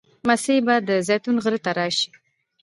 مسیح 0.27 0.59
به 0.65 0.75
د 0.87 0.89
زیتون 1.07 1.35
غره 1.43 1.59
ته 1.65 1.71
راشي. 1.77 2.09